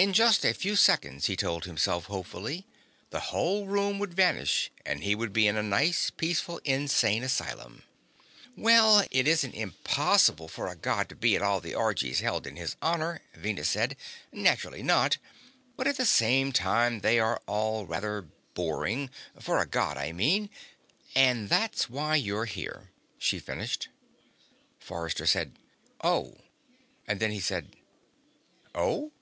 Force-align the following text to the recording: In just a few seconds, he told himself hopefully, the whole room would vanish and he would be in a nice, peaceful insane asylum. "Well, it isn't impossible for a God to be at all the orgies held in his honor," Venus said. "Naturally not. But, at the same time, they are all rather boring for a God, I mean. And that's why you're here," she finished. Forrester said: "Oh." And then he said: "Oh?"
In 0.00 0.14
just 0.14 0.46
a 0.46 0.54
few 0.54 0.76
seconds, 0.76 1.26
he 1.26 1.36
told 1.36 1.66
himself 1.66 2.06
hopefully, 2.06 2.64
the 3.10 3.20
whole 3.20 3.66
room 3.66 3.98
would 3.98 4.14
vanish 4.14 4.70
and 4.86 5.02
he 5.04 5.14
would 5.14 5.30
be 5.30 5.46
in 5.46 5.58
a 5.58 5.62
nice, 5.62 6.08
peaceful 6.08 6.56
insane 6.64 7.22
asylum. 7.22 7.82
"Well, 8.56 9.04
it 9.10 9.28
isn't 9.28 9.52
impossible 9.52 10.48
for 10.48 10.68
a 10.68 10.74
God 10.74 11.10
to 11.10 11.14
be 11.14 11.36
at 11.36 11.42
all 11.42 11.60
the 11.60 11.74
orgies 11.74 12.20
held 12.20 12.46
in 12.46 12.56
his 12.56 12.76
honor," 12.80 13.20
Venus 13.34 13.68
said. 13.68 13.94
"Naturally 14.32 14.82
not. 14.82 15.18
But, 15.76 15.86
at 15.86 15.98
the 15.98 16.06
same 16.06 16.50
time, 16.50 17.00
they 17.00 17.18
are 17.18 17.42
all 17.46 17.84
rather 17.84 18.22
boring 18.54 19.10
for 19.38 19.60
a 19.60 19.66
God, 19.66 19.98
I 19.98 20.12
mean. 20.12 20.48
And 21.14 21.50
that's 21.50 21.90
why 21.90 22.16
you're 22.16 22.46
here," 22.46 22.88
she 23.18 23.38
finished. 23.38 23.88
Forrester 24.78 25.26
said: 25.26 25.58
"Oh." 26.02 26.38
And 27.06 27.20
then 27.20 27.32
he 27.32 27.40
said: 27.40 27.76
"Oh?" 28.74 29.12